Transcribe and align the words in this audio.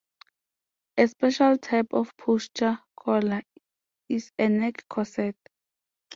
A 0.97 1.07
special 1.07 1.59
type 1.59 1.93
of 1.93 2.17
posture 2.17 2.79
collar 2.99 3.43
is 4.09 4.31
a 4.39 4.49
neck 4.49 4.83
corset. 4.89 5.35